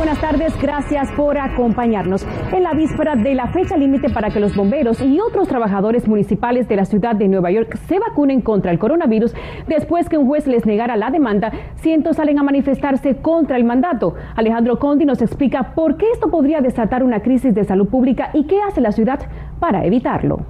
Buenas 0.00 0.18
tardes, 0.18 0.58
gracias 0.58 1.12
por 1.12 1.36
acompañarnos. 1.36 2.26
En 2.54 2.62
la 2.62 2.72
víspera 2.72 3.16
de 3.16 3.34
la 3.34 3.48
fecha 3.48 3.76
límite 3.76 4.08
para 4.08 4.30
que 4.30 4.40
los 4.40 4.56
bomberos 4.56 4.98
y 5.02 5.20
otros 5.20 5.46
trabajadores 5.46 6.08
municipales 6.08 6.66
de 6.68 6.76
la 6.76 6.86
ciudad 6.86 7.14
de 7.14 7.28
Nueva 7.28 7.50
York 7.50 7.76
se 7.86 7.98
vacunen 7.98 8.40
contra 8.40 8.70
el 8.70 8.78
coronavirus, 8.78 9.34
después 9.68 10.08
que 10.08 10.16
un 10.16 10.26
juez 10.26 10.46
les 10.46 10.64
negara 10.64 10.96
la 10.96 11.10
demanda, 11.10 11.52
cientos 11.74 12.16
salen 12.16 12.38
a 12.38 12.42
manifestarse 12.42 13.16
contra 13.16 13.58
el 13.58 13.64
mandato. 13.64 14.14
Alejandro 14.36 14.78
Condi 14.78 15.04
nos 15.04 15.20
explica 15.20 15.74
por 15.74 15.98
qué 15.98 16.06
esto 16.14 16.30
podría 16.30 16.62
desatar 16.62 17.04
una 17.04 17.20
crisis 17.20 17.54
de 17.54 17.64
salud 17.64 17.88
pública 17.88 18.30
y 18.32 18.44
qué 18.44 18.58
hace 18.62 18.80
la 18.80 18.92
ciudad 18.92 19.20
para 19.60 19.84
evitarlo. 19.84 20.46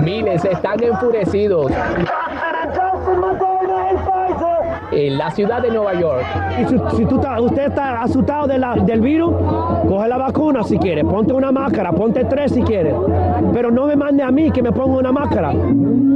Miles 0.00 0.44
están 0.44 0.80
enfurecidos 0.84 1.72
en 4.96 5.18
la 5.18 5.30
ciudad 5.30 5.60
de 5.62 5.70
Nueva 5.70 5.94
York. 5.94 6.24
Y 6.62 6.64
si, 6.68 6.96
si 6.96 7.04
tú 7.04 7.16
está- 7.16 7.40
usted 7.40 7.66
está 7.66 8.02
asustado 8.02 8.46
de 8.46 8.58
la- 8.58 8.76
del 8.76 9.00
virus, 9.00 9.30
coge 9.88 10.08
la 10.08 10.16
vacuna 10.16 10.62
si 10.62 10.78
quiere, 10.78 11.04
ponte 11.04 11.32
una 11.34 11.52
máscara, 11.52 11.92
ponte 11.92 12.24
tres 12.24 12.52
si 12.52 12.62
quiere, 12.62 12.94
pero 13.52 13.70
no 13.70 13.86
me 13.86 13.94
mande 13.96 14.22
a 14.22 14.30
mí 14.30 14.50
que 14.50 14.62
me 14.62 14.72
ponga 14.72 14.98
una 14.98 15.12
máscara. 15.12 15.52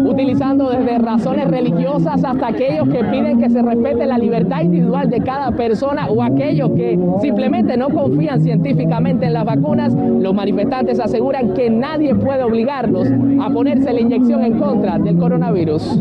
utilizando 0.02 0.71
desde 0.71 0.98
razones 0.98 1.48
religiosas 1.48 2.24
hasta 2.24 2.48
aquellos 2.48 2.88
que 2.88 3.05
piden 3.05 3.38
que 3.38 3.48
se 3.51 3.62
respete 3.62 4.07
la 4.07 4.19
libertad 4.19 4.62
individual 4.62 5.09
de 5.09 5.21
cada 5.21 5.52
persona 5.52 6.09
o 6.09 6.23
aquellos 6.23 6.71
que 6.71 6.99
simplemente 7.21 7.76
no 7.76 7.91
confían 7.91 8.41
científicamente 8.41 9.26
en 9.26 9.35
las 9.35 9.45
vacunas, 9.45 9.95
los 9.95 10.35
manifestantes 10.35 10.99
aseguran 10.99 11.52
que 11.54 11.71
nadie 11.71 12.15
puede 12.15 12.43
obligarlos 12.43 13.09
a 13.41 13.51
ponerse 13.51 13.93
la 13.93 14.01
inyección 14.01 14.43
en 14.43 14.59
contra 14.59 14.99
del 14.99 15.16
coronavirus. 15.16 16.01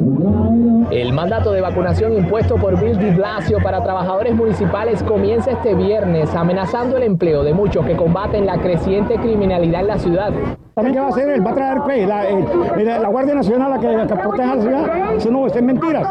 El 0.91 1.13
mandato 1.13 1.51
de 1.51 1.61
vacunación 1.61 2.13
impuesto 2.17 2.55
por 2.55 2.68
Bill 2.77 2.97
de 2.99 3.11
Blasio 3.11 3.57
para 3.63 3.81
trabajadores 3.83 4.35
municipales 4.35 5.01
comienza 5.03 5.51
este 5.51 5.73
viernes, 5.75 6.33
amenazando 6.35 6.97
el 6.97 7.03
empleo 7.03 7.43
de 7.43 7.53
muchos 7.53 7.85
que 7.85 7.95
combaten 7.95 8.45
la 8.45 8.59
creciente 8.59 9.15
criminalidad 9.15 9.81
en 9.81 9.87
la 9.87 9.97
ciudad. 9.97 10.31
¿Saben 10.79 10.93
qué 10.93 10.99
va 10.99 11.05
a 11.05 11.09
hacer? 11.09 11.29
Él 11.29 11.45
va 11.45 11.51
a 11.51 11.53
traer 11.55 11.81
pues, 11.83 12.07
la, 12.07 12.27
el- 12.27 12.85
la- 12.85 12.99
la 12.99 13.07
Guardia 13.09 13.35
Nacional 13.35 13.73
a 13.73 13.79
que, 13.79 13.87
a 13.87 14.07
que 14.07 14.15
proteja 14.15 14.55
la 14.55 14.61
ciudad. 14.61 15.13
Eso 15.17 15.31
no, 15.31 15.45
eso 15.47 15.57
es 15.57 15.63
mentiras. 15.63 16.07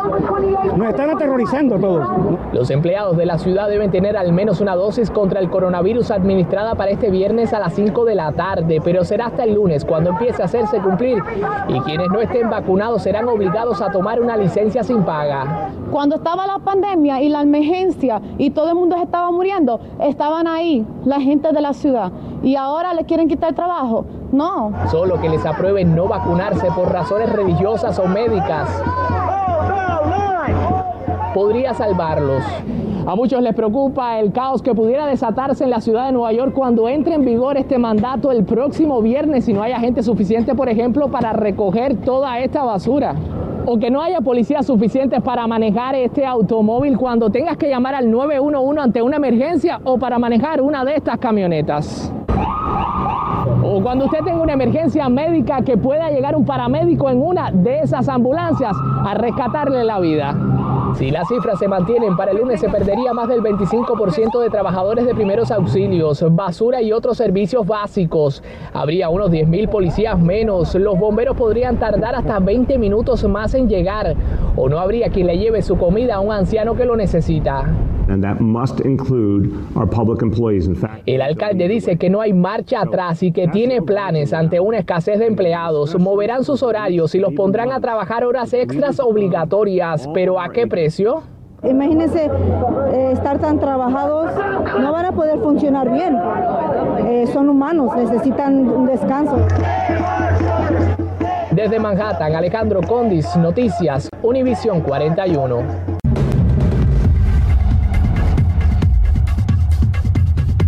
Nos 0.76 0.88
están 0.88 1.10
aterrorizando 1.10 1.78
todos. 1.78 2.06
Los 2.52 2.70
empleados 2.70 3.16
de 3.16 3.26
la 3.26 3.38
ciudad 3.38 3.68
deben 3.68 3.90
tener 3.90 4.16
al 4.16 4.32
menos 4.32 4.60
una 4.60 4.74
dosis 4.76 5.10
contra 5.10 5.40
el 5.40 5.48
coronavirus 5.50 6.10
administrada 6.10 6.74
para 6.74 6.90
este 6.90 7.10
viernes 7.10 7.52
a 7.52 7.58
las 7.60 7.72
5 7.74 8.04
de 8.04 8.14
la 8.14 8.32
tarde, 8.32 8.80
pero 8.84 9.04
será 9.04 9.26
hasta 9.26 9.44
el 9.44 9.54
lunes 9.54 9.84
cuando 9.84 10.10
empiece 10.10 10.42
a 10.42 10.44
hacerse 10.44 10.78
cumplir 10.80 11.22
y 11.68 11.80
quienes 11.80 12.08
no 12.10 12.20
estén 12.20 12.50
vacunados 12.50 13.02
serán 13.02 13.26
obligados 13.28 13.80
a 13.80 13.90
tomar 13.90 14.20
una 14.20 14.36
licencia 14.36 14.82
sin 14.82 15.02
paga. 15.02 15.70
Cuando 15.90 16.16
estaba 16.16 16.46
la 16.46 16.58
pandemia 16.58 17.22
y 17.22 17.28
la 17.30 17.40
emergencia 17.42 18.20
y 18.36 18.50
todo 18.50 18.68
el 18.70 18.74
mundo 18.74 18.96
se 18.96 19.04
estaba 19.04 19.30
muriendo, 19.30 19.80
estaban 20.00 20.46
ahí 20.46 20.84
la 21.04 21.20
gente 21.20 21.52
de 21.52 21.60
la 21.62 21.72
ciudad. 21.72 22.12
Y 22.42 22.54
ahora 22.56 22.92
le 22.94 23.04
quieren 23.04 23.28
quitar 23.28 23.54
trabajo. 23.54 24.04
No. 24.32 24.72
Solo 24.90 25.20
que 25.20 25.28
les 25.28 25.44
aprueben 25.44 25.94
no 25.94 26.06
vacunarse 26.06 26.68
por 26.74 26.92
razones 26.92 27.30
religiosas 27.32 27.98
o 27.98 28.06
médicas 28.06 28.68
podría 31.38 31.72
salvarlos. 31.72 32.42
A 33.06 33.14
muchos 33.14 33.40
les 33.40 33.54
preocupa 33.54 34.18
el 34.18 34.32
caos 34.32 34.60
que 34.60 34.74
pudiera 34.74 35.06
desatarse 35.06 35.64
en 35.64 35.70
la 35.70 35.80
ciudad 35.80 36.06
de 36.06 36.12
Nueva 36.12 36.32
York 36.32 36.52
cuando 36.52 36.88
entre 36.88 37.14
en 37.14 37.24
vigor 37.24 37.56
este 37.56 37.78
mandato 37.78 38.32
el 38.32 38.44
próximo 38.44 39.00
viernes 39.00 39.48
y 39.48 39.52
no 39.52 39.62
haya 39.62 39.78
gente 39.78 40.02
suficiente, 40.02 40.54
por 40.54 40.68
ejemplo, 40.68 41.08
para 41.08 41.32
recoger 41.32 41.96
toda 42.02 42.38
esta 42.40 42.64
basura. 42.64 43.14
O 43.66 43.78
que 43.78 43.90
no 43.90 44.02
haya 44.02 44.20
policías 44.20 44.66
suficientes 44.66 45.22
para 45.22 45.46
manejar 45.46 45.94
este 45.94 46.26
automóvil 46.26 46.98
cuando 46.98 47.30
tengas 47.30 47.56
que 47.56 47.68
llamar 47.68 47.94
al 47.94 48.10
911 48.10 48.80
ante 48.80 49.00
una 49.00 49.16
emergencia 49.16 49.80
o 49.84 49.96
para 49.96 50.18
manejar 50.18 50.60
una 50.60 50.84
de 50.84 50.96
estas 50.96 51.18
camionetas. 51.18 52.12
O 53.70 53.82
cuando 53.82 54.06
usted 54.06 54.20
tenga 54.24 54.40
una 54.40 54.54
emergencia 54.54 55.10
médica 55.10 55.60
que 55.60 55.76
pueda 55.76 56.08
llegar 56.08 56.34
un 56.34 56.46
paramédico 56.46 57.10
en 57.10 57.20
una 57.20 57.50
de 57.50 57.80
esas 57.80 58.08
ambulancias 58.08 58.74
a 59.04 59.12
rescatarle 59.12 59.84
la 59.84 60.00
vida. 60.00 60.34
Si 60.94 61.10
las 61.10 61.28
cifras 61.28 61.58
se 61.58 61.68
mantienen, 61.68 62.16
para 62.16 62.30
el 62.30 62.38
lunes 62.38 62.60
se 62.60 62.70
perdería 62.70 63.12
más 63.12 63.28
del 63.28 63.42
25% 63.42 64.40
de 64.40 64.48
trabajadores 64.48 65.04
de 65.04 65.14
primeros 65.14 65.50
auxilios, 65.50 66.24
basura 66.34 66.80
y 66.80 66.92
otros 66.92 67.18
servicios 67.18 67.66
básicos. 67.66 68.42
Habría 68.72 69.10
unos 69.10 69.30
10.000 69.30 69.68
policías 69.68 70.18
menos. 70.18 70.74
Los 70.74 70.98
bomberos 70.98 71.36
podrían 71.36 71.78
tardar 71.78 72.14
hasta 72.14 72.38
20 72.38 72.78
minutos 72.78 73.22
más 73.28 73.52
en 73.52 73.68
llegar. 73.68 74.16
O 74.56 74.70
no 74.70 74.78
habría 74.78 75.10
quien 75.10 75.26
le 75.26 75.36
lleve 75.36 75.60
su 75.60 75.76
comida 75.76 76.14
a 76.14 76.20
un 76.20 76.32
anciano 76.32 76.74
que 76.74 76.86
lo 76.86 76.96
necesita. 76.96 77.66
And 78.08 78.22
that 78.22 78.40
must 78.40 78.80
include 78.80 79.52
our 79.76 79.86
public 79.86 80.22
employees. 80.22 80.66
In 80.66 80.74
fact, 80.74 81.02
El 81.06 81.22
alcalde 81.22 81.68
dice 81.68 81.96
que 81.96 82.10
no 82.10 82.20
hay 82.20 82.32
marcha 82.32 82.80
atrás 82.80 83.22
y 83.22 83.32
que 83.32 83.48
tiene 83.48 83.82
planes 83.82 84.32
ante 84.32 84.60
una 84.60 84.78
escasez 84.78 85.18
de 85.18 85.26
empleados. 85.26 85.98
Moverán 85.98 86.44
sus 86.44 86.62
horarios 86.62 87.14
y 87.14 87.18
los 87.18 87.32
pondrán 87.34 87.72
a 87.72 87.80
trabajar 87.80 88.24
horas 88.24 88.52
extras 88.52 89.00
obligatorias. 89.00 90.08
¿Pero 90.14 90.40
a 90.40 90.50
qué 90.50 90.66
precio? 90.66 91.22
Imagínense 91.64 92.30
eh, 92.92 93.10
estar 93.12 93.40
tan 93.40 93.58
trabajados, 93.58 94.30
no 94.80 94.92
van 94.92 95.06
a 95.06 95.12
poder 95.12 95.40
funcionar 95.40 95.92
bien. 95.92 96.16
Eh, 97.04 97.26
son 97.32 97.48
humanos, 97.48 97.96
necesitan 97.96 98.68
un 98.68 98.86
descanso. 98.86 99.36
Desde 101.50 101.80
Manhattan, 101.80 102.36
Alejandro 102.36 102.80
Condis, 102.82 103.36
Noticias, 103.36 104.08
Univisión 104.22 104.82
41. 104.82 105.98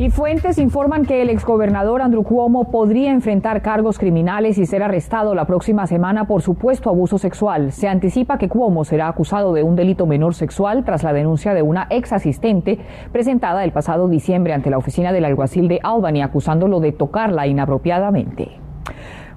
Y 0.01 0.09
fuentes 0.09 0.57
informan 0.57 1.05
que 1.05 1.21
el 1.21 1.29
exgobernador 1.29 2.01
Andrew 2.01 2.23
Cuomo 2.23 2.71
podría 2.71 3.11
enfrentar 3.11 3.61
cargos 3.61 3.99
criminales 3.99 4.57
y 4.57 4.65
ser 4.65 4.83
arrestado 4.83 5.35
la 5.35 5.45
próxima 5.45 5.87
semana 5.87 6.27
por 6.27 6.41
supuesto 6.41 6.89
abuso 6.89 7.19
sexual. 7.19 7.71
Se 7.71 7.87
anticipa 7.87 8.39
que 8.39 8.49
Cuomo 8.49 8.87
será 8.87 9.09
acusado 9.09 9.53
de 9.53 9.63
un 9.63 9.77
delito 9.77 10.07
menor 10.07 10.33
sexual 10.33 10.87
tras 10.87 11.03
la 11.03 11.13
denuncia 11.13 11.53
de 11.53 11.61
una 11.61 11.87
ex 11.91 12.15
asistente 12.15 12.79
presentada 13.13 13.63
el 13.63 13.73
pasado 13.73 14.09
diciembre 14.09 14.55
ante 14.55 14.71
la 14.71 14.79
oficina 14.79 15.13
del 15.13 15.27
alguacil 15.27 15.69
de 15.69 15.81
Albany 15.83 16.23
acusándolo 16.23 16.81
de 16.81 16.93
tocarla 16.93 17.47
inapropiadamente. 17.47 18.70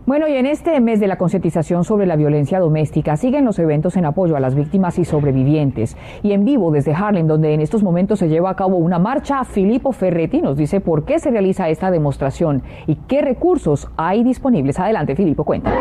Bueno, 0.06 0.28
y 0.28 0.36
en 0.36 0.46
este 0.46 0.82
mes 0.82 1.00
de 1.00 1.08
la 1.08 1.18
concientización 1.18 1.86
sobre 1.86 2.06
la 2.06 2.18
violencia 2.18 2.60
doméstica 2.60 3.16
siguen 3.16 3.46
los 3.46 3.58
eventos 3.58 3.96
en 3.96 4.04
apoyo 4.04 4.36
a 4.36 4.42
las 4.42 4.54
víctimas 4.54 5.00
y 5.00 5.06
sobrevivientes. 5.06 5.96
Y 6.24 6.34
en 6.34 6.44
vivo 6.44 6.72
desde 6.72 6.94
Harlem, 6.94 7.26
donde 7.26 7.54
en 7.54 7.62
estos 7.62 7.84
momentos 7.84 8.20
se 8.20 8.28
lleva 8.28 8.50
a 8.50 8.56
cabo 8.58 8.76
una 8.76 9.00
marcha, 9.00 9.46
Filippo 9.46 9.94
Ferretti 9.94 10.42
nos 10.42 10.58
dice 10.58 10.82
por 10.82 11.06
qué 11.06 11.20
se 11.20 11.32
realiza 11.32 11.70
esta 11.70 11.90
demostración 11.90 12.64
y 12.86 12.96
qué 13.08 13.22
recursos 13.22 13.90
hay 13.96 14.26
disponibles. 14.26 14.78
Adelante, 14.78 15.16
Filippo, 15.16 15.46
cuéntanos. 15.46 15.80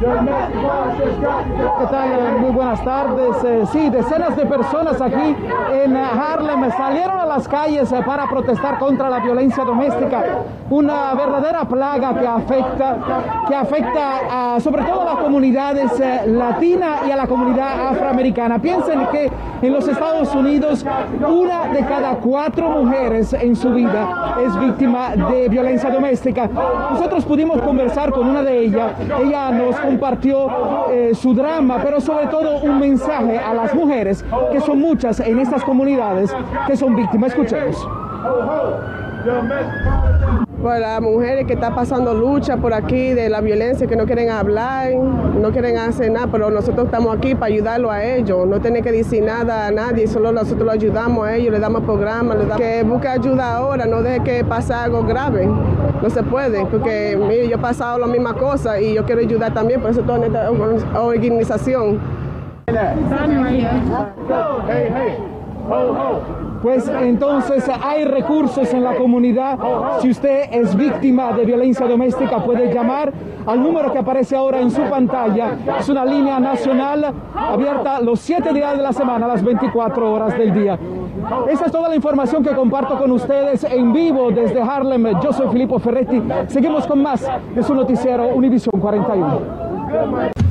¿Qué 0.00 0.06
tal? 1.90 2.38
Muy 2.40 2.52
buenas 2.52 2.82
tardes. 2.82 3.44
Eh, 3.44 3.64
sí, 3.70 3.90
decenas 3.90 4.34
de 4.34 4.46
personas 4.46 4.98
aquí 4.98 5.36
en 5.72 5.94
eh, 5.94 6.02
Harlem 6.02 6.70
salieron 6.72 7.20
a 7.20 7.26
las 7.26 7.46
calles 7.46 7.92
eh, 7.92 8.00
para 8.06 8.26
protestar 8.26 8.78
contra 8.78 9.10
la 9.10 9.18
violencia 9.18 9.62
doméstica, 9.62 10.24
una 10.70 11.12
verdadera 11.14 11.64
plaga 11.66 12.18
que 12.18 12.26
afecta, 12.26 12.96
que 13.46 13.54
afecta 13.54 14.54
a, 14.54 14.60
sobre 14.60 14.84
todo 14.84 15.02
a 15.02 15.04
las 15.04 15.16
comunidades 15.16 16.00
eh, 16.00 16.22
latinas 16.26 17.06
y 17.06 17.10
a 17.10 17.16
la 17.16 17.26
comunidad 17.26 17.88
afroamericana. 17.88 18.58
Piensen 18.58 19.06
que 19.12 19.30
en 19.60 19.72
los 19.72 19.86
Estados 19.86 20.34
Unidos 20.34 20.84
una 21.28 21.66
de 21.74 21.84
cada 21.84 22.14
cuatro 22.14 22.70
mujeres 22.70 23.34
en 23.34 23.54
su 23.54 23.70
vida 23.70 24.36
es 24.46 24.58
víctima 24.58 25.10
de 25.14 25.48
violencia 25.50 25.90
doméstica. 25.90 26.48
Nosotros 26.90 27.26
pudimos 27.26 27.60
conversar 27.60 28.10
con 28.12 28.28
una 28.28 28.42
de 28.42 28.60
ellas. 28.60 28.92
Ella 29.22 29.50
nos 29.50 29.76
compartió 29.90 30.48
eh, 30.90 31.12
su 31.14 31.34
drama, 31.34 31.80
pero 31.82 32.00
sobre 32.00 32.26
todo 32.28 32.60
un 32.60 32.78
mensaje 32.78 33.38
a 33.38 33.52
las 33.54 33.74
mujeres, 33.74 34.24
que 34.52 34.60
son 34.60 34.80
muchas 34.80 35.20
en 35.20 35.38
estas 35.38 35.64
comunidades 35.64 36.34
que 36.66 36.76
son 36.76 36.96
víctimas. 36.96 37.30
Escuchemos. 37.30 37.76
Por 40.62 40.78
las 40.78 41.00
mujeres 41.00 41.46
que 41.46 41.54
están 41.54 41.74
pasando 41.74 42.12
lucha 42.12 42.58
por 42.58 42.74
aquí 42.74 43.14
de 43.14 43.30
la 43.30 43.40
violencia, 43.40 43.86
que 43.86 43.96
no 43.96 44.04
quieren 44.04 44.28
hablar, 44.28 44.92
no 44.94 45.50
quieren 45.52 45.78
hacer 45.78 46.12
nada, 46.12 46.26
pero 46.30 46.50
nosotros 46.50 46.84
estamos 46.84 47.16
aquí 47.16 47.34
para 47.34 47.46
ayudarlo 47.46 47.90
a 47.90 48.04
ellos. 48.04 48.46
No 48.46 48.60
tienen 48.60 48.84
que 48.84 48.92
decir 48.92 49.22
nada 49.24 49.68
a 49.68 49.70
nadie, 49.70 50.06
solo 50.06 50.32
nosotros 50.32 50.66
lo 50.66 50.72
ayudamos 50.72 51.26
a 51.26 51.34
ellos, 51.36 51.50
le 51.52 51.60
damos 51.60 51.82
programas, 51.84 52.36
le 52.36 52.44
damos... 52.44 52.58
que 52.58 52.82
busque 52.82 53.08
ayuda 53.08 53.56
ahora, 53.56 53.86
no 53.86 54.02
deje 54.02 54.22
que 54.22 54.44
pase 54.44 54.74
algo 54.74 55.02
grave. 55.02 55.46
No 55.46 56.10
se 56.10 56.22
puede, 56.22 56.66
porque 56.66 57.18
mire, 57.18 57.48
yo 57.48 57.56
he 57.56 57.58
pasado 57.58 57.98
la 57.98 58.06
misma 58.06 58.34
cosa 58.34 58.78
y 58.78 58.92
yo 58.92 59.06
quiero 59.06 59.22
ayudar 59.22 59.54
también, 59.54 59.80
por 59.80 59.92
eso 59.92 60.00
estoy 60.00 60.16
en 60.16 60.24
esta 60.24 60.50
organización. 61.00 61.98
Pues 66.62 66.88
entonces 66.88 67.64
hay 67.82 68.04
recursos 68.04 68.72
en 68.74 68.84
la 68.84 68.94
comunidad. 68.96 69.58
Si 70.00 70.10
usted 70.10 70.52
es 70.52 70.76
víctima 70.76 71.32
de 71.32 71.44
violencia 71.44 71.86
doméstica, 71.86 72.44
puede 72.44 72.72
llamar 72.72 73.12
al 73.46 73.62
número 73.62 73.92
que 73.92 73.98
aparece 73.98 74.36
ahora 74.36 74.60
en 74.60 74.70
su 74.70 74.82
pantalla. 74.82 75.56
Es 75.78 75.88
una 75.88 76.04
línea 76.04 76.38
nacional 76.38 77.12
abierta 77.34 78.00
los 78.00 78.20
7 78.20 78.52
días 78.52 78.76
de 78.76 78.82
la 78.82 78.92
semana, 78.92 79.26
las 79.26 79.42
24 79.42 80.12
horas 80.12 80.36
del 80.36 80.52
día. 80.52 80.78
Esa 81.48 81.66
es 81.66 81.72
toda 81.72 81.88
la 81.88 81.96
información 81.96 82.42
que 82.42 82.50
comparto 82.50 82.98
con 82.98 83.10
ustedes 83.12 83.64
en 83.64 83.92
vivo 83.92 84.30
desde 84.30 84.60
Harlem. 84.60 85.20
Yo 85.22 85.32
soy 85.32 85.48
Filippo 85.48 85.78
Ferretti. 85.78 86.22
Seguimos 86.48 86.86
con 86.86 87.02
más 87.02 87.26
de 87.54 87.62
su 87.62 87.74
noticiero 87.74 88.28
Univisión 88.28 88.80
41. 88.80 90.49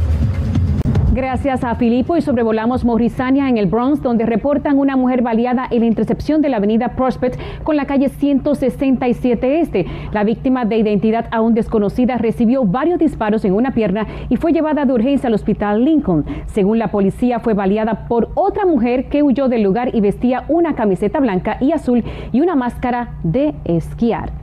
Gracias 1.11 1.63
a 1.63 1.73
Filipo 1.73 2.17
y 2.17 2.21
sobrevolamos 2.21 2.85
Morrisania 2.85 3.49
en 3.49 3.57
el 3.57 3.65
Bronx, 3.65 4.03
donde 4.03 4.27
reportan 4.27 4.77
una 4.77 4.95
mujer 4.95 5.23
baleada 5.23 5.65
en 5.71 5.79
la 5.79 5.87
intercepción 5.87 6.43
de 6.43 6.49
la 6.49 6.57
avenida 6.57 6.89
Prospect 6.89 7.39
con 7.63 7.75
la 7.75 7.85
calle 7.85 8.09
167 8.09 9.59
Este. 9.59 9.87
La 10.11 10.23
víctima 10.23 10.65
de 10.65 10.77
identidad 10.77 11.25
aún 11.31 11.55
desconocida 11.55 12.19
recibió 12.19 12.63
varios 12.63 12.99
disparos 12.99 13.43
en 13.43 13.53
una 13.53 13.71
pierna 13.71 14.05
y 14.29 14.35
fue 14.35 14.53
llevada 14.53 14.85
de 14.85 14.93
urgencia 14.93 15.27
al 15.27 15.33
hospital 15.33 15.83
Lincoln. 15.83 16.25
Según 16.45 16.77
la 16.77 16.91
policía, 16.91 17.39
fue 17.39 17.55
baleada 17.55 18.07
por 18.07 18.29
otra 18.35 18.67
mujer 18.67 19.09
que 19.09 19.23
huyó 19.23 19.47
del 19.47 19.63
lugar 19.63 19.95
y 19.95 20.01
vestía 20.01 20.43
una 20.47 20.75
camiseta 20.75 21.19
blanca 21.19 21.57
y 21.59 21.71
azul 21.71 22.03
y 22.31 22.41
una 22.41 22.55
máscara 22.55 23.15
de 23.23 23.55
esquiar. 23.65 24.38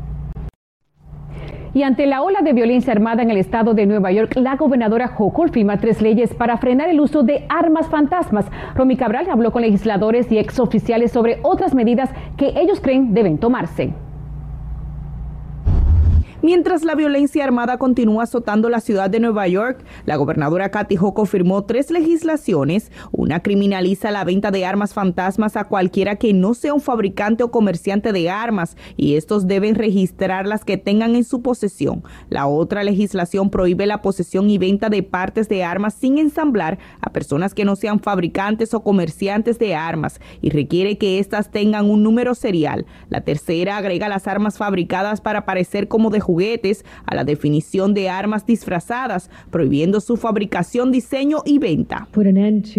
Y 1.76 1.82
ante 1.82 2.06
la 2.06 2.23
ola 2.23 2.40
de 2.40 2.55
violencia 2.55 2.94
armada 2.94 3.23
en 3.23 3.31
el 3.31 3.37
estado 3.37 3.75
de 3.75 3.84
Nueva 3.84 4.11
York, 4.11 4.32
la 4.37 4.56
gobernadora 4.56 5.12
Hochul 5.14 5.50
firma 5.50 5.76
tres 5.76 6.00
leyes 6.00 6.32
para 6.32 6.56
frenar 6.56 6.88
el 6.88 7.00
uso 7.00 7.23
de 7.23 7.44
armas 7.50 7.88
fantasmas. 7.88 8.46
Romy 8.75 8.96
Cabral 8.96 9.28
habló 9.28 9.52
con 9.52 9.61
legisladores 9.61 10.32
y 10.32 10.38
exoficiales 10.38 11.12
sobre 11.12 11.38
otras 11.43 11.75
medidas 11.75 12.08
que 12.38 12.55
ellos 12.56 12.81
creen 12.81 13.12
deben 13.12 13.37
tomarse. 13.37 13.93
Mientras 16.46 16.84
la 16.84 16.94
violencia 16.94 17.43
armada 17.43 17.76
continúa 17.76 18.22
azotando 18.22 18.69
la 18.69 18.78
ciudad 18.78 19.10
de 19.10 19.19
Nueva 19.19 19.48
York, 19.48 19.84
la 20.04 20.14
gobernadora 20.14 20.70
Kathy 20.70 20.96
Hochul 20.96 21.26
firmó 21.26 21.64
tres 21.64 21.90
legislaciones. 21.90 22.93
Una 23.10 23.40
criminaliza 23.43 24.12
la 24.12 24.22
venta 24.22 24.52
de 24.52 24.64
armas 24.64 24.94
fantasmas 24.94 25.56
a 25.56 25.64
cualquiera 25.64 26.14
que 26.14 26.32
no 26.32 26.54
sea 26.54 26.72
un 26.72 26.81
fabricante 26.81 27.43
o 27.43 27.50
comerciante 27.50 28.12
de 28.12 28.31
armas 28.31 28.76
y 28.96 29.16
estos 29.16 29.48
deben 29.48 29.75
registrar 29.75 30.46
las 30.46 30.64
que 30.64 30.76
tengan 30.76 31.16
en 31.16 31.25
su 31.25 31.43
posesión. 31.43 32.04
La 32.28 32.46
otra 32.46 32.84
legislación 32.84 33.50
prohíbe 33.50 33.84
la 33.87 34.00
posesión 34.00 34.48
y 34.48 34.56
venta 34.56 34.88
de 34.88 35.02
partes 35.02 35.48
de 35.48 35.64
armas 35.64 35.94
sin 35.94 36.16
ensamblar 36.16 36.78
a 37.00 37.10
personas 37.10 37.54
que 37.54 37.64
no 37.64 37.75
sean 37.75 37.98
fabricantes 37.98 38.72
o 38.72 38.84
comerciantes 38.84 39.58
de 39.58 39.75
armas 39.75 40.20
y 40.40 40.50
requiere 40.50 40.96
que 40.96 41.19
éstas 41.19 41.50
tengan 41.50 41.90
un 41.90 42.04
número 42.04 42.37
serial. 42.37 42.87
La 43.08 43.22
tercera 43.22 43.78
agrega 43.78 44.08
las 44.08 44.28
armas 44.28 44.58
fabricadas 44.58 45.20
para 45.20 45.44
parecer 45.44 45.88
como 45.88 46.10
de 46.10 46.20
juguetes 46.36 46.84
a 47.06 47.14
la 47.14 47.24
definición 47.24 47.94
de 47.94 48.10
armas 48.10 48.44
disfrazadas, 48.44 49.30
prohibiendo 49.50 50.00
su 50.00 50.18
fabricación, 50.18 50.92
diseño 50.92 51.38
y 51.46 51.58
venta. 51.58 52.08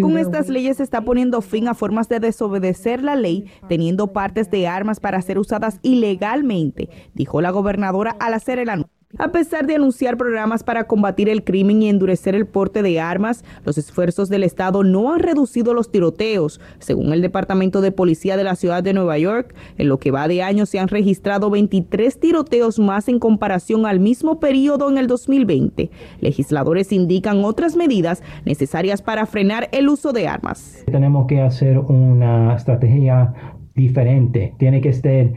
Con 0.04 0.18
estas 0.18 0.48
leyes 0.48 0.78
se 0.78 0.84
está 0.84 1.02
poniendo 1.02 1.42
fin 1.42 1.68
a 1.68 1.74
formas 1.74 2.08
de 2.08 2.20
desobedecer 2.20 3.02
la 3.02 3.16
ley, 3.16 3.46
teniendo 3.68 4.14
partes 4.14 4.52
de 4.52 4.68
armas 4.68 5.00
para 5.00 5.22
ser 5.24 5.40
usadas 5.40 5.80
ilegalmente, 5.82 6.90
dijo 7.16 7.42
la 7.42 7.50
gobernadora 7.50 8.16
al 8.20 8.36
hacer 8.36 8.60
el 8.60 8.70
anuncio. 8.70 8.97
A 9.18 9.30
pesar 9.30 9.66
de 9.66 9.76
anunciar 9.76 10.18
programas 10.18 10.64
para 10.64 10.84
combatir 10.84 11.30
el 11.30 11.46
crimen 11.46 11.82
y 11.82 11.88
endurecer 11.88 12.36
el 12.36 12.46
porte 12.46 12.82
de 12.82 13.00
armas, 13.00 13.46
los 13.64 13.78
esfuerzos 13.78 14.28
del 14.28 14.44
Estado 14.44 14.84
no 14.84 15.14
han 15.14 15.22
reducido 15.22 15.74
los 15.74 15.90
tiroteos. 15.90 16.60
Según 16.80 17.14
el 17.14 17.22
Departamento 17.22 17.80
de 17.80 17.94
Policía 17.94 18.36
de 18.36 18.44
la 18.44 18.58
Ciudad 18.58 18.84
de 18.84 18.94
Nueva 18.94 19.18
York, 19.18 19.56
en 19.78 19.88
lo 19.88 19.98
que 19.98 20.12
va 20.12 20.28
de 20.28 20.44
año 20.44 20.66
se 20.66 20.80
han 20.80 20.90
registrado 20.90 21.50
23 21.50 22.20
tiroteos 22.20 22.80
más 22.80 23.08
en 23.08 23.20
comparación 23.20 23.86
al 23.86 24.02
mismo 24.02 24.42
periodo 24.42 24.90
en 24.90 24.98
el 24.98 25.08
2020. 25.08 25.90
Legisladores 26.20 26.92
indican 26.92 27.46
otras 27.46 27.78
medidas 27.78 28.22
necesarias 28.44 29.02
para 29.02 29.26
frenar 29.26 29.70
el 29.72 29.88
uso 29.88 30.12
de 30.12 30.28
armas. 30.28 30.84
Tenemos 30.86 31.28
que 31.28 31.42
hacer 31.42 31.80
una 31.80 32.56
estrategia 32.56 33.34
diferente. 33.74 34.54
Tiene 34.58 34.82
que 34.82 34.90
estar 34.90 35.32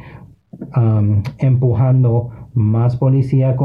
um, 0.76 1.22
empujando 1.38 2.39
más 2.54 2.96
policía 2.96 3.56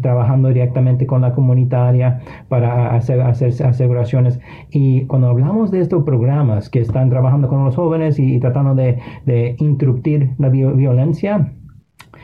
trabajando 0.00 0.48
directamente 0.48 1.06
con 1.06 1.20
la 1.20 1.34
comunitaria 1.34 2.20
para 2.48 2.94
hacer, 2.94 3.20
hacer 3.20 3.52
aseguraciones. 3.64 4.40
Y 4.70 5.06
cuando 5.06 5.28
hablamos 5.28 5.70
de 5.70 5.80
estos 5.80 6.04
programas 6.04 6.68
que 6.70 6.80
están 6.80 7.10
trabajando 7.10 7.48
con 7.48 7.64
los 7.64 7.76
jóvenes 7.76 8.18
y, 8.18 8.38
tratando 8.40 8.74
de, 8.74 8.98
de, 9.26 9.56
interrumpir 9.58 10.30
la 10.38 10.48
violencia, 10.48 11.52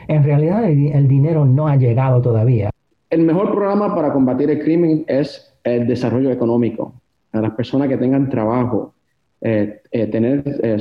en 0.07 0.23
realidad 0.23 0.69
el, 0.69 1.07
dinero 1.07 1.45
no 1.45 1.67
ha 1.67 1.75
llegado 1.75 2.21
todavía. 2.21 2.69
El 3.09 3.23
mejor 3.23 3.51
programa 3.51 3.93
para 3.95 4.11
combatir 4.11 4.49
el 4.49 4.63
crimen 4.63 5.05
es 5.07 5.53
el 5.63 5.87
desarrollo 5.87 6.31
económico. 6.31 6.93
A 7.33 7.41
las 7.41 7.51
personas 7.51 7.89
que 7.89 7.97
tengan 7.97 8.29
trabajo, 8.29 8.93
eh, 9.41 9.81
eh, 9.91 10.07
tener 10.07 10.43
eh, 10.63 10.77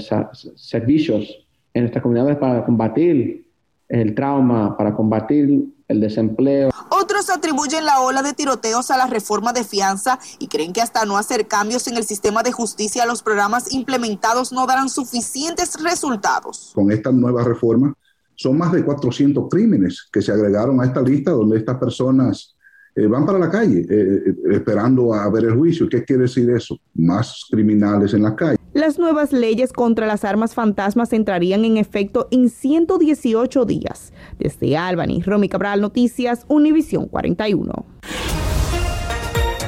servicios 0.54 1.46
en 1.74 1.82
nuestras 1.82 2.02
comunidades 2.02 2.36
para 2.36 2.64
combatir 2.64 3.45
el 3.88 4.14
trauma, 4.14 4.76
para 4.76 4.94
combatir 4.94 5.66
el 5.88 6.00
desempleo. 6.00 6.70
Otros 6.90 7.30
atribuyen 7.30 7.84
la 7.84 8.00
ola 8.00 8.22
de 8.22 8.32
tiroteos 8.32 8.90
a 8.90 8.96
la 8.96 9.06
reforma 9.06 9.52
de 9.52 9.64
fianza 9.64 10.18
y 10.38 10.48
creen 10.48 10.72
que 10.72 10.80
hasta 10.80 11.04
no 11.04 11.16
hacer 11.16 11.46
cambios 11.46 11.86
en 11.88 11.96
el 11.96 12.04
sistema 12.04 12.42
de 12.42 12.52
justicia 12.52 13.06
los 13.06 13.22
programas 13.22 13.72
implementados 13.72 14.52
no 14.52 14.66
darán 14.66 14.88
suficientes 14.88 15.80
resultados. 15.82 16.72
Con 16.74 16.90
esta 16.90 17.12
nueva 17.12 17.44
reforma 17.44 17.94
son 18.34 18.58
más 18.58 18.72
de 18.72 18.84
400 18.84 19.46
crímenes 19.48 20.08
que 20.12 20.20
se 20.20 20.32
agregaron 20.32 20.80
a 20.80 20.84
esta 20.84 21.00
lista 21.00 21.30
donde 21.30 21.58
estas 21.58 21.78
personas 21.78 22.56
eh, 22.94 23.06
van 23.06 23.26
para 23.26 23.38
la 23.38 23.50
calle 23.50 23.80
eh, 23.80 24.22
eh, 24.26 24.34
esperando 24.52 25.12
a 25.14 25.28
ver 25.30 25.44
el 25.44 25.54
juicio. 25.54 25.88
¿Qué 25.88 26.04
quiere 26.04 26.22
decir 26.22 26.48
eso? 26.50 26.78
Más 26.94 27.44
criminales 27.50 28.14
en 28.14 28.22
la 28.22 28.34
calle. 28.34 28.55
Las 28.76 28.98
nuevas 28.98 29.32
leyes 29.32 29.72
contra 29.72 30.06
las 30.06 30.22
armas 30.22 30.52
fantasmas 30.54 31.14
entrarían 31.14 31.64
en 31.64 31.78
efecto 31.78 32.28
en 32.30 32.50
118 32.50 33.64
días. 33.64 34.12
Desde 34.38 34.76
Albany, 34.76 35.22
Romy 35.22 35.48
Cabral, 35.48 35.80
Noticias, 35.80 36.44
Univisión 36.46 37.08
41. 37.08 37.95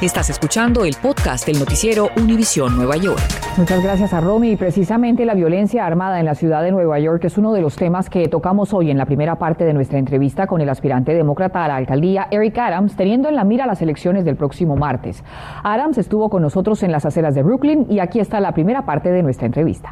Estás 0.01 0.31
escuchando 0.31 0.85
el 0.85 0.95
podcast 1.03 1.45
del 1.45 1.59
noticiero 1.59 2.11
Univisión 2.17 2.77
Nueva 2.77 2.97
York. 2.97 3.21
Muchas 3.57 3.83
gracias 3.83 4.15
a 4.15 4.21
Romy. 4.21 4.53
Y 4.53 4.57
precisamente 4.57 5.25
la 5.25 5.35
violencia 5.35 5.85
armada 5.85 6.21
en 6.21 6.25
la 6.25 6.37
ciudad 6.37 6.63
de 6.63 6.71
Nueva 6.71 7.01
York 7.01 7.25
es 7.25 7.37
uno 7.37 7.53
de 7.53 7.61
los 7.61 7.75
temas 7.75 8.09
que 8.09 8.29
tocamos 8.29 8.73
hoy 8.73 8.93
en 8.93 8.97
la 8.97 9.07
primera 9.07 9.41
parte 9.41 9.65
de 9.65 9.75
nuestra 9.75 9.99
entrevista 9.99 10.47
con 10.47 10.61
el 10.61 10.69
aspirante 10.69 11.15
demócrata 11.15 11.65
a 11.65 11.69
la 11.69 11.75
alcaldía, 11.75 12.29
Eric 12.31 12.57
Adams, 12.59 12.95
teniendo 12.95 13.29
en 13.29 13.35
la 13.35 13.43
mira 13.43 13.67
las 13.67 13.83
elecciones 13.83 14.25
del 14.25 14.37
próximo 14.37 14.77
martes. 14.77 15.25
Adams 15.65 15.99
estuvo 15.99 16.31
con 16.31 16.43
nosotros 16.43 16.85
en 16.85 16.93
las 16.93 17.05
aceras 17.05 17.35
de 17.35 17.43
Brooklyn 17.43 17.87
y 17.91 17.99
aquí 17.99 18.21
está 18.21 18.39
la 18.39 18.53
primera 18.53 18.83
parte 18.87 19.11
de 19.11 19.25
nuestra 19.25 19.47
entrevista. 19.47 19.91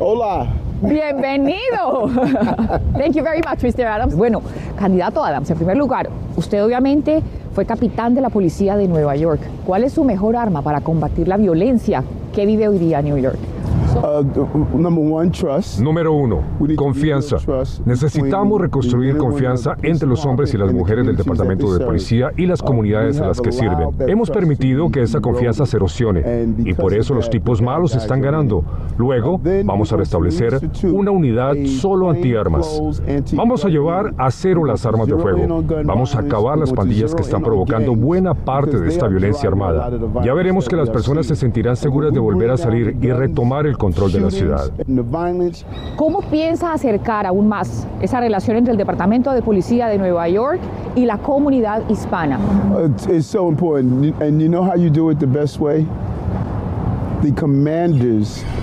Hola. 0.00 0.48
Bienvenido. 0.82 2.08
Thank 2.98 3.12
you 3.12 3.22
very 3.22 3.40
much, 3.48 3.62
Mr. 3.62 3.86
Adams. 3.86 4.16
Bueno, 4.16 4.42
candidato 4.76 5.24
Adams, 5.24 5.48
en 5.48 5.56
primer 5.56 5.76
lugar, 5.76 6.10
usted 6.36 6.64
obviamente 6.64 7.22
fue 7.54 7.64
capitán 7.64 8.14
de 8.14 8.20
la 8.20 8.30
policía 8.30 8.76
de 8.76 8.88
Nueva 8.88 9.14
York. 9.14 9.40
¿Cuál 9.64 9.84
es 9.84 9.92
su 9.92 10.02
mejor 10.02 10.36
arma 10.36 10.62
para 10.62 10.80
combatir 10.80 11.28
la 11.28 11.36
violencia 11.36 12.02
que 12.34 12.46
vive 12.46 12.66
hoy 12.68 12.78
día 12.78 13.00
New 13.00 13.16
York? 13.16 13.53
Uh, 13.94 15.82
Número 15.82 16.12
uno, 16.12 16.40
confianza. 16.76 17.36
Necesitamos 17.84 18.60
reconstruir 18.60 19.16
confianza 19.16 19.76
entre 19.82 20.08
los 20.08 20.26
hombres 20.26 20.52
y 20.52 20.58
las 20.58 20.72
mujeres 20.72 21.06
del 21.06 21.16
Departamento 21.16 21.72
de 21.72 21.84
Policía 21.84 22.30
y 22.36 22.46
las 22.46 22.60
uh, 22.60 22.64
comunidades 22.64 23.20
a 23.20 23.28
las 23.28 23.40
que 23.40 23.52
sirven. 23.52 23.90
Hemos 24.08 24.30
permitido 24.30 24.90
que 24.90 25.02
esa 25.02 25.20
confianza 25.20 25.64
se 25.64 25.76
erosione 25.76 26.48
y 26.58 26.74
por 26.74 26.92
eso 26.92 27.14
los 27.14 27.30
tipos 27.30 27.62
malos 27.62 27.94
están 27.94 28.20
ganando. 28.20 28.64
Luego, 28.98 29.40
vamos 29.64 29.92
a 29.92 29.96
restablecer 29.96 30.58
una 30.84 31.10
unidad 31.10 31.54
solo 31.80 32.10
antiarmas. 32.10 32.82
Vamos 33.32 33.64
a 33.64 33.68
llevar 33.68 34.12
a 34.18 34.30
cero 34.30 34.64
las 34.64 34.84
armas 34.86 35.06
de 35.06 35.16
fuego. 35.16 35.62
Vamos 35.84 36.14
a 36.16 36.20
acabar 36.20 36.58
las 36.58 36.72
pandillas 36.72 37.14
que 37.14 37.22
están 37.22 37.42
provocando 37.42 37.94
buena 37.94 38.34
parte 38.34 38.78
de 38.78 38.88
esta 38.88 39.06
violencia 39.06 39.48
armada. 39.48 39.90
Ya 40.24 40.34
veremos 40.34 40.68
que 40.68 40.76
las 40.76 40.90
personas 40.90 41.26
se 41.26 41.36
sentirán 41.36 41.76
seguras 41.76 42.12
de 42.12 42.18
volver 42.18 42.50
a 42.50 42.56
salir 42.56 42.96
y 43.00 43.10
retomar 43.10 43.66
el 43.66 43.76
control 43.84 44.12
de 44.12 44.20
la 44.20 44.30
ciudad. 44.30 44.70
¿Cómo 45.96 46.22
piensa 46.22 46.72
acercar 46.72 47.26
aún 47.26 47.48
más 47.48 47.86
esa 48.00 48.18
relación 48.18 48.56
entre 48.56 48.72
el 48.72 48.78
Departamento 48.78 49.30
de 49.32 49.42
Policía 49.42 49.88
de 49.88 49.98
Nueva 49.98 50.26
York 50.28 50.58
y 50.96 51.04
la 51.04 51.18
comunidad 51.18 51.82
hispana? 51.90 52.38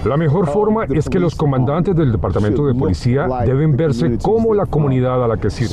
La 0.06 0.18
mejor 0.18 0.48
forma 0.48 0.86
es 0.86 1.10
que 1.10 1.20
los 1.20 1.36
comandantes 1.36 1.96
del 1.96 2.12
departamento 2.12 2.66
de 2.66 2.74
policía 2.76 3.28
deben 3.46 3.76
verse 3.76 4.18
como 4.22 4.54
la 4.54 4.66
comunidad 4.66 5.24
a 5.24 5.28
la 5.28 5.38
que 5.38 5.50
sirven. 5.50 5.70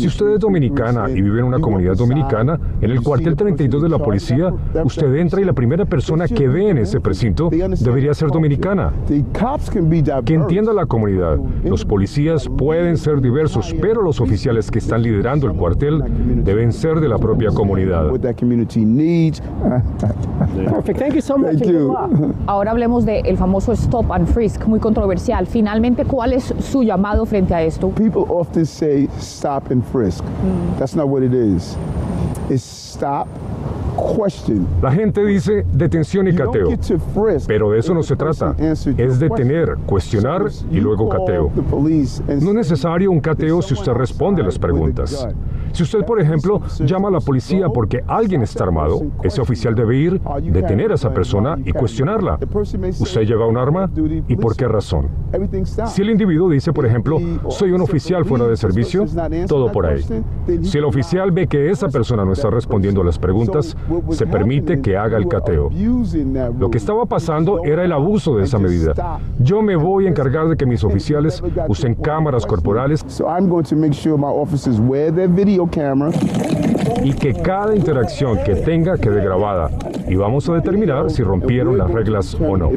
Si 0.00 0.06
usted 0.06 0.26
es 0.34 0.40
dominicana 0.40 1.08
y 1.10 1.20
vive 1.22 1.40
en 1.40 1.46
una 1.46 1.58
comunidad 1.58 1.96
dominicana, 1.96 2.58
en 2.80 2.90
el 2.90 3.02
cuartel 3.02 3.36
32 3.36 3.82
de 3.82 3.88
la 3.88 3.98
policía, 3.98 4.52
usted 4.84 5.14
entra 5.16 5.40
y 5.40 5.44
la 5.44 5.52
primera 5.52 5.84
persona 5.84 6.26
que 6.28 6.48
ve 6.48 6.70
en 6.70 6.78
ese 6.78 7.00
precinto 7.00 7.48
debería 7.80 8.14
ser 8.14 8.30
dominicana. 8.30 8.92
Que 10.24 10.34
entienda 10.34 10.72
la 10.72 10.86
comunidad. 10.86 11.38
Los 11.64 11.84
policías 11.84 12.48
pueden 12.48 12.96
ser 12.96 13.20
diversos, 13.20 13.74
pero 13.80 14.02
los 14.02 14.20
oficiales 14.20 14.70
que 14.70 14.78
están 14.78 15.02
liderando 15.02 15.46
el 15.46 15.54
cuartel 15.54 16.02
deben 16.44 16.72
ser 16.72 17.00
de 17.00 17.08
la 17.08 17.18
propia 17.18 17.50
comunidad. 17.50 18.10
Ahora 22.46 22.70
hablemos 22.70 23.04
del 23.04 23.36
famoso 23.36 23.72
stop 23.72 24.12
and 24.12 24.26
frisk, 24.26 24.66
muy 24.66 24.80
controversial. 24.80 25.46
Finalmente, 25.46 26.04
¿cuál 26.04 26.32
es 26.32 26.54
su 26.60 26.82
llamado 26.82 27.24
frente 27.26 27.54
a 27.54 27.62
esto? 27.62 27.88
People 27.90 28.24
often 28.28 28.66
say 28.66 29.08
stop 29.18 29.70
and 29.70 29.82
frisk. 29.84 30.24
Mm. 30.24 30.78
That's 30.78 30.94
not 30.94 31.08
what 31.08 31.22
it 31.22 31.32
is. 31.32 31.76
It's 32.50 32.62
stop 32.62 33.28
la 34.82 34.92
gente 34.92 35.24
dice 35.24 35.64
detención 35.72 36.28
y 36.28 36.34
cateo, 36.34 36.68
pero 37.46 37.70
de 37.70 37.78
eso 37.78 37.94
no 37.94 38.02
se 38.02 38.16
trata. 38.16 38.54
Es 38.96 39.18
detener, 39.18 39.76
cuestionar 39.86 40.46
y 40.70 40.80
luego 40.80 41.08
cateo. 41.08 41.50
No 41.50 42.50
es 42.50 42.54
necesario 42.54 43.10
un 43.10 43.20
cateo 43.20 43.62
si 43.62 43.74
usted 43.74 43.92
responde 43.92 44.42
las 44.42 44.58
preguntas. 44.58 45.28
Si 45.72 45.82
usted, 45.82 46.04
por 46.06 46.20
ejemplo, 46.20 46.62
llama 46.80 47.08
a 47.08 47.10
la 47.10 47.20
policía 47.20 47.68
porque 47.68 48.02
alguien 48.06 48.42
está 48.42 48.64
armado, 48.64 49.02
ese 49.22 49.40
oficial 49.40 49.74
debe 49.74 49.96
ir, 49.96 50.20
detener 50.42 50.92
a 50.92 50.94
esa 50.94 51.12
persona 51.12 51.58
y 51.64 51.72
cuestionarla. 51.72 52.38
¿Usted 52.98 53.22
lleva 53.22 53.46
un 53.46 53.56
arma? 53.56 53.90
¿Y 54.28 54.36
por 54.36 54.56
qué 54.56 54.68
razón? 54.68 55.08
Si 55.86 56.02
el 56.02 56.10
individuo 56.10 56.48
dice, 56.48 56.72
por 56.72 56.86
ejemplo, 56.86 57.18
soy 57.48 57.72
un 57.72 57.82
oficial 57.82 58.24
fuera 58.24 58.46
de 58.46 58.56
servicio, 58.56 59.04
todo 59.46 59.70
por 59.70 59.86
ahí. 59.86 60.02
Si 60.62 60.78
el 60.78 60.84
oficial 60.84 61.30
ve 61.30 61.46
que 61.46 61.70
esa 61.70 61.88
persona 61.88 62.24
no 62.24 62.32
está 62.32 62.50
respondiendo 62.50 63.02
a 63.02 63.04
las 63.04 63.18
preguntas, 63.18 63.76
se 64.10 64.26
permite 64.26 64.80
que 64.80 64.96
haga 64.96 65.16
el 65.18 65.28
cateo. 65.28 65.70
Lo 66.58 66.70
que 66.70 66.78
estaba 66.78 67.06
pasando 67.06 67.64
era 67.64 67.84
el 67.84 67.92
abuso 67.92 68.36
de 68.36 68.44
esa 68.44 68.58
medida. 68.58 69.20
Yo 69.38 69.62
me 69.62 69.76
voy 69.76 70.06
a 70.06 70.08
encargar 70.08 70.48
de 70.48 70.56
que 70.56 70.66
mis 70.66 70.84
oficiales 70.84 71.42
usen 71.68 71.94
cámaras 71.94 72.46
corporales 72.46 73.04
y 77.02 77.12
que 77.12 77.34
cada 77.34 77.74
interacción 77.74 78.38
que 78.44 78.56
tenga 78.56 78.96
quede 78.96 79.22
grabada. 79.22 79.70
Y 80.08 80.16
vamos 80.16 80.48
a 80.48 80.54
determinar 80.54 81.10
si 81.10 81.22
rompieron 81.22 81.78
las 81.78 81.90
reglas 81.90 82.34
o 82.40 82.56
no. 82.56 82.70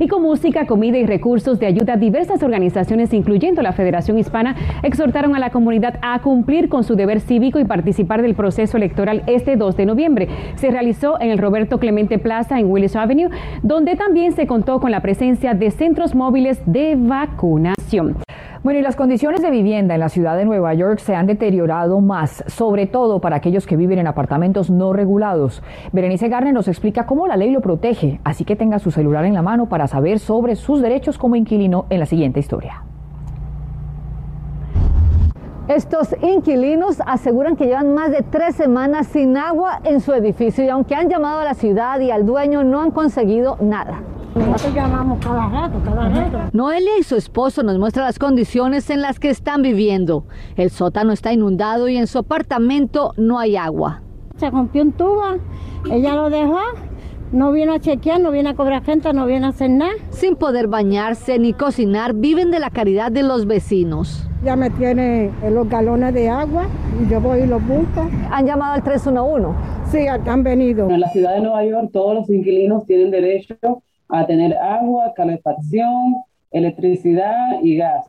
Y 0.00 0.08
con 0.08 0.22
música, 0.22 0.66
comida 0.66 0.98
y 0.98 1.06
recursos 1.06 1.58
de 1.58 1.66
ayuda, 1.66 1.96
diversas 1.96 2.42
organizaciones, 2.42 3.12
incluyendo 3.12 3.62
la 3.62 3.72
Federación 3.72 4.18
Hispana, 4.18 4.54
exhortaron 4.82 5.34
a 5.34 5.38
la 5.38 5.50
comunidad 5.50 5.98
a 6.02 6.20
cumplir 6.20 6.68
con 6.68 6.84
su 6.84 6.94
deber 6.94 7.20
cívico 7.20 7.58
y 7.58 7.64
participar 7.64 8.22
del 8.22 8.34
proceso 8.34 8.76
electoral 8.76 9.22
este 9.26 9.56
2 9.56 9.76
de 9.76 9.86
noviembre. 9.86 10.28
Se 10.56 10.70
realizó 10.70 11.20
en 11.20 11.30
el 11.30 11.38
Roberto 11.38 11.78
Clemente 11.78 12.18
Plaza 12.18 12.60
en 12.60 12.70
Willis 12.70 12.96
Avenue, 12.96 13.30
donde 13.62 13.96
también 13.96 14.32
se 14.32 14.46
contó 14.46 14.80
con 14.80 14.90
la 14.90 15.00
presencia 15.00 15.54
de 15.54 15.70
centros 15.70 16.14
móviles 16.14 16.60
de 16.66 16.94
vacunación. 16.96 18.16
Bueno, 18.64 18.80
y 18.80 18.82
las 18.82 18.96
condiciones 18.96 19.40
de 19.40 19.52
vivienda 19.52 19.94
en 19.94 20.00
la 20.00 20.08
ciudad 20.08 20.36
de 20.36 20.44
Nueva 20.44 20.74
York 20.74 20.98
se 20.98 21.14
han 21.14 21.26
deteriorado 21.26 22.00
más, 22.00 22.42
sobre 22.48 22.86
todo 22.86 23.20
para 23.20 23.36
aquellos 23.36 23.68
que 23.68 23.76
viven 23.76 24.00
en 24.00 24.08
apartamentos 24.08 24.68
no 24.68 24.92
regulados. 24.92 25.62
Berenice 25.92 26.28
Garner 26.28 26.52
nos 26.52 26.66
explica 26.66 27.06
cómo 27.06 27.28
la 27.28 27.36
ley 27.36 27.52
lo 27.52 27.60
protege, 27.60 28.20
así 28.24 28.44
que 28.44 28.56
tenga 28.56 28.80
su 28.80 28.90
celular 28.90 29.24
en 29.26 29.34
la 29.34 29.42
mano 29.42 29.68
para 29.68 29.86
saber 29.86 30.18
sobre 30.18 30.56
sus 30.56 30.82
derechos 30.82 31.18
como 31.18 31.36
inquilino 31.36 31.86
en 31.88 32.00
la 32.00 32.06
siguiente 32.06 32.40
historia. 32.40 32.82
Estos 35.68 36.16
inquilinos 36.20 37.00
aseguran 37.06 37.54
que 37.54 37.66
llevan 37.66 37.94
más 37.94 38.10
de 38.10 38.22
tres 38.28 38.56
semanas 38.56 39.06
sin 39.06 39.36
agua 39.36 39.80
en 39.84 40.00
su 40.00 40.12
edificio 40.14 40.64
y 40.64 40.68
aunque 40.68 40.96
han 40.96 41.08
llamado 41.08 41.40
a 41.40 41.44
la 41.44 41.54
ciudad 41.54 42.00
y 42.00 42.10
al 42.10 42.26
dueño 42.26 42.64
no 42.64 42.80
han 42.80 42.90
conseguido 42.90 43.56
nada. 43.60 44.02
Nosotros 44.38 44.74
llamamos 44.74 45.18
cada 45.24 45.48
rato, 45.48 45.80
cada 45.84 46.08
rato. 46.08 46.38
Noelia 46.52 46.98
y 46.98 47.02
su 47.02 47.16
esposo 47.16 47.62
nos 47.62 47.78
muestran 47.78 48.06
las 48.06 48.18
condiciones 48.18 48.88
en 48.90 49.02
las 49.02 49.18
que 49.18 49.30
están 49.30 49.62
viviendo. 49.62 50.26
El 50.56 50.70
sótano 50.70 51.12
está 51.12 51.32
inundado 51.32 51.88
y 51.88 51.96
en 51.96 52.06
su 52.06 52.18
apartamento 52.18 53.12
no 53.16 53.38
hay 53.38 53.56
agua. 53.56 54.02
Se 54.36 54.50
rompió 54.50 54.82
un 54.82 54.92
tubo, 54.92 55.22
ella 55.90 56.14
lo 56.14 56.30
dejó, 56.30 56.60
no 57.32 57.52
viene 57.52 57.74
a 57.74 57.80
chequear, 57.80 58.20
no 58.20 58.30
viene 58.30 58.50
a 58.50 58.54
cobrar 58.54 58.84
gente, 58.84 59.12
no 59.12 59.26
viene 59.26 59.46
a 59.46 59.48
hacer 59.50 59.70
nada. 59.70 59.92
Sin 60.10 60.36
poder 60.36 60.68
bañarse 60.68 61.38
ni 61.38 61.52
cocinar, 61.52 62.14
viven 62.14 62.50
de 62.50 62.60
la 62.60 62.70
caridad 62.70 63.10
de 63.10 63.22
los 63.22 63.46
vecinos. 63.46 64.28
Ya 64.44 64.54
me 64.54 64.70
tiene 64.70 65.32
los 65.50 65.68
galones 65.68 66.14
de 66.14 66.28
agua 66.28 66.66
y 67.02 67.10
yo 67.10 67.20
voy 67.20 67.40
y 67.40 67.46
los 67.46 67.60
busco. 67.66 68.08
¿Han 68.30 68.46
llamado 68.46 68.74
al 68.74 68.82
311? 68.84 69.48
Sí, 69.90 70.06
han 70.06 70.42
venido. 70.44 70.88
En 70.88 71.00
la 71.00 71.08
ciudad 71.10 71.34
de 71.34 71.40
Nueva 71.40 71.64
York 71.64 71.90
todos 71.92 72.14
los 72.14 72.30
inquilinos 72.30 72.86
tienen 72.86 73.10
derecho 73.10 73.56
a 74.08 74.26
tener 74.26 74.56
agua, 74.56 75.12
calefacción, 75.14 76.16
electricidad 76.50 77.60
y 77.62 77.76
gas. 77.76 78.06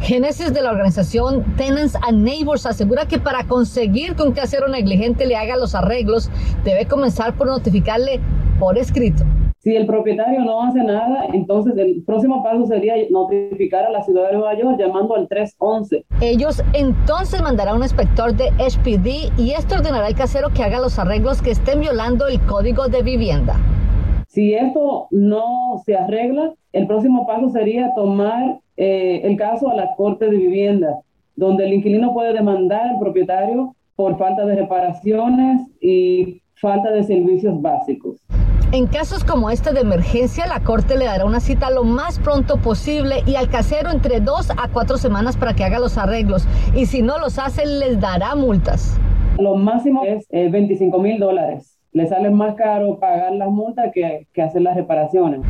Génesis 0.00 0.52
de 0.52 0.60
la 0.60 0.70
organización 0.70 1.42
Tenants 1.56 1.96
and 2.06 2.22
Neighbors 2.22 2.66
asegura 2.66 3.08
que 3.08 3.18
para 3.18 3.44
conseguir 3.44 4.14
que 4.14 4.22
un 4.22 4.32
casero 4.32 4.68
negligente 4.68 5.26
le 5.26 5.36
haga 5.36 5.56
los 5.56 5.74
arreglos, 5.74 6.30
debe 6.62 6.86
comenzar 6.86 7.34
por 7.36 7.46
notificarle 7.46 8.20
por 8.58 8.78
escrito. 8.78 9.24
Si 9.64 9.74
el 9.74 9.86
propietario 9.86 10.44
no 10.44 10.62
hace 10.62 10.84
nada, 10.84 11.24
entonces 11.32 11.72
el 11.78 12.02
próximo 12.04 12.44
paso 12.44 12.66
sería 12.66 12.96
notificar 13.10 13.86
a 13.86 13.90
la 13.90 14.02
ciudad 14.02 14.28
de 14.28 14.36
Nueva 14.36 14.54
York 14.58 14.76
llamando 14.78 15.14
al 15.14 15.26
311. 15.26 16.04
Ellos 16.20 16.62
entonces 16.74 17.40
mandarán 17.40 17.76
un 17.76 17.82
inspector 17.82 18.34
de 18.34 18.50
HPD 18.58 19.40
y 19.40 19.52
esto 19.52 19.76
ordenará 19.76 20.06
al 20.06 20.14
casero 20.14 20.50
que 20.50 20.62
haga 20.62 20.80
los 20.80 20.98
arreglos 20.98 21.40
que 21.40 21.52
estén 21.52 21.80
violando 21.80 22.26
el 22.28 22.42
código 22.42 22.88
de 22.88 23.02
vivienda. 23.02 23.56
Si 24.34 24.52
esto 24.52 25.06
no 25.12 25.80
se 25.86 25.96
arregla, 25.96 26.54
el 26.72 26.88
próximo 26.88 27.24
paso 27.24 27.50
sería 27.50 27.94
tomar 27.94 28.58
eh, 28.76 29.20
el 29.22 29.36
caso 29.36 29.70
a 29.70 29.76
la 29.76 29.94
Corte 29.94 30.24
de 30.24 30.36
Vivienda, 30.36 30.98
donde 31.36 31.66
el 31.66 31.74
inquilino 31.74 32.12
puede 32.12 32.32
demandar 32.32 32.88
al 32.88 32.98
propietario 32.98 33.76
por 33.94 34.18
falta 34.18 34.44
de 34.44 34.56
reparaciones 34.56 35.60
y 35.80 36.42
falta 36.56 36.90
de 36.90 37.04
servicios 37.04 37.62
básicos. 37.62 38.16
En 38.72 38.88
casos 38.88 39.22
como 39.22 39.50
este 39.50 39.72
de 39.72 39.82
emergencia, 39.82 40.48
la 40.48 40.58
Corte 40.64 40.98
le 40.98 41.04
dará 41.04 41.26
una 41.26 41.38
cita 41.38 41.70
lo 41.70 41.84
más 41.84 42.18
pronto 42.18 42.56
posible 42.56 43.22
y 43.26 43.36
al 43.36 43.48
casero 43.48 43.92
entre 43.92 44.18
dos 44.18 44.50
a 44.50 44.68
cuatro 44.72 44.96
semanas 44.96 45.36
para 45.36 45.54
que 45.54 45.62
haga 45.62 45.78
los 45.78 45.96
arreglos. 45.96 46.48
Y 46.74 46.86
si 46.86 47.02
no 47.02 47.20
los 47.20 47.38
hace, 47.38 47.66
les 47.66 48.00
dará 48.00 48.34
multas. 48.34 48.98
Lo 49.38 49.54
máximo 49.54 50.02
es 50.04 50.26
25 50.28 50.96
eh, 50.96 51.00
mil 51.00 51.20
dólares 51.20 51.73
le 51.94 52.08
sale 52.08 52.28
más 52.28 52.56
caro 52.56 52.98
pagar 52.98 53.32
las 53.32 53.48
multas 53.48 53.90
que, 53.94 54.26
que 54.32 54.42
hacer 54.42 54.62
las 54.62 54.76
reparaciones. 54.76 55.40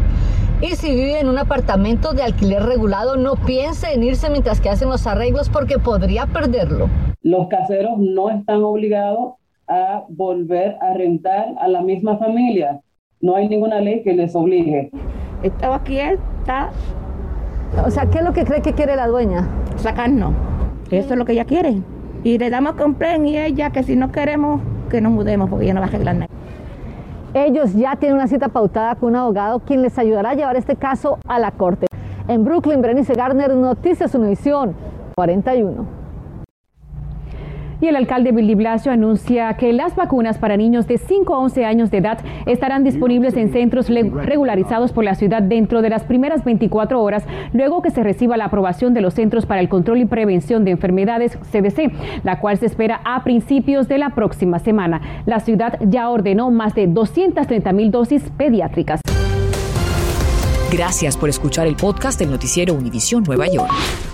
Y 0.60 0.76
si 0.76 0.90
vive 0.94 1.18
en 1.18 1.28
un 1.28 1.38
apartamento 1.38 2.12
de 2.12 2.22
alquiler 2.22 2.62
regulado, 2.62 3.16
no 3.16 3.34
piense 3.34 3.92
en 3.92 4.02
irse 4.02 4.30
mientras 4.30 4.60
que 4.60 4.68
hacen 4.68 4.90
los 4.90 5.06
arreglos 5.06 5.48
porque 5.48 5.78
podría 5.78 6.26
perderlo. 6.26 6.88
Los 7.22 7.48
caseros 7.48 7.98
no 7.98 8.28
están 8.30 8.62
obligados 8.62 9.34
a 9.66 10.04
volver 10.08 10.76
a 10.82 10.92
rentar 10.92 11.54
a 11.58 11.66
la 11.66 11.80
misma 11.80 12.18
familia. 12.18 12.80
No 13.20 13.36
hay 13.36 13.48
ninguna 13.48 13.80
ley 13.80 14.02
que 14.02 14.12
les 14.12 14.36
obligue. 14.36 14.90
Estaba 15.42 15.76
aquí, 15.76 15.98
está. 15.98 16.70
O 17.86 17.90
sea, 17.90 18.06
¿qué 18.10 18.18
es 18.18 18.24
lo 18.24 18.34
que 18.34 18.44
cree 18.44 18.60
que 18.60 18.74
quiere 18.74 18.96
la 18.96 19.06
dueña? 19.06 19.48
Sacarnos. 19.76 20.34
Eso 20.90 21.14
es 21.14 21.18
lo 21.18 21.24
que 21.24 21.32
ella 21.32 21.46
quiere. 21.46 21.80
Y 22.22 22.36
le 22.36 22.50
damos 22.50 22.74
compren 22.74 23.26
y 23.26 23.38
ella 23.38 23.70
que 23.70 23.82
si 23.82 23.96
no 23.96 24.12
queremos 24.12 24.60
que 24.90 25.00
nos 25.00 25.12
mudemos 25.12 25.48
porque 25.48 25.66
ya 25.66 25.74
no 25.74 25.80
va 25.80 25.86
a 25.86 25.88
arreglar 25.88 26.16
nada. 26.16 26.33
Ellos 27.34 27.74
ya 27.74 27.96
tienen 27.96 28.16
una 28.16 28.28
cita 28.28 28.46
pautada 28.46 28.94
con 28.94 29.08
un 29.08 29.16
abogado 29.16 29.58
quien 29.58 29.82
les 29.82 29.98
ayudará 29.98 30.30
a 30.30 30.34
llevar 30.34 30.54
este 30.54 30.76
caso 30.76 31.18
a 31.26 31.40
la 31.40 31.50
corte. 31.50 31.88
En 32.28 32.44
Brooklyn, 32.44 32.80
Berenice 32.80 33.12
Garner, 33.14 33.52
Noticias 33.56 34.14
Univisión 34.14 34.72
41. 35.16 36.03
Y 37.84 37.88
el 37.88 37.96
alcalde 37.96 38.32
Bill 38.32 38.56
Blasio 38.56 38.92
anuncia 38.92 39.52
que 39.58 39.70
las 39.74 39.94
vacunas 39.94 40.38
para 40.38 40.56
niños 40.56 40.86
de 40.86 40.96
5 40.96 41.34
a 41.34 41.38
11 41.40 41.66
años 41.66 41.90
de 41.90 41.98
edad 41.98 42.18
estarán 42.46 42.82
disponibles 42.82 43.36
en 43.36 43.52
centros 43.52 43.90
regularizados 43.90 44.90
por 44.90 45.04
la 45.04 45.14
ciudad 45.14 45.42
dentro 45.42 45.82
de 45.82 45.90
las 45.90 46.02
primeras 46.04 46.44
24 46.44 47.02
horas, 47.02 47.26
luego 47.52 47.82
que 47.82 47.90
se 47.90 48.02
reciba 48.02 48.38
la 48.38 48.46
aprobación 48.46 48.94
de 48.94 49.02
los 49.02 49.12
Centros 49.12 49.44
para 49.44 49.60
el 49.60 49.68
Control 49.68 49.98
y 49.98 50.06
Prevención 50.06 50.64
de 50.64 50.70
Enfermedades, 50.70 51.36
CDC, 51.52 51.92
la 52.24 52.40
cual 52.40 52.56
se 52.56 52.64
espera 52.64 53.02
a 53.04 53.22
principios 53.22 53.86
de 53.86 53.98
la 53.98 54.14
próxima 54.14 54.60
semana. 54.60 55.02
La 55.26 55.40
ciudad 55.40 55.78
ya 55.86 56.08
ordenó 56.08 56.50
más 56.50 56.74
de 56.74 56.86
230 56.86 57.70
mil 57.74 57.90
dosis 57.90 58.22
pediátricas. 58.38 59.02
Gracias 60.72 61.18
por 61.18 61.28
escuchar 61.28 61.66
el 61.66 61.76
podcast 61.76 62.18
del 62.18 62.30
noticiero 62.30 62.72
Univisión 62.72 63.24
Nueva 63.24 63.46
York. 63.46 64.13